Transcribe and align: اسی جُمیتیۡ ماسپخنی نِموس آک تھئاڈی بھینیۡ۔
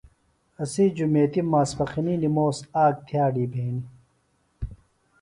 اسی 0.63 0.85
جُمیتیۡ 0.95 1.45
ماسپخنی 1.51 2.15
نِموس 2.21 2.57
آک 2.83 2.95
تھئاڈی 3.07 3.45
بھینیۡ۔ 3.51 3.87